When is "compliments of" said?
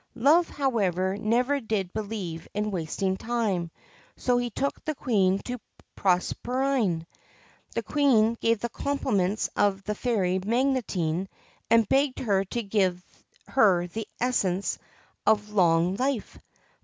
8.69-9.83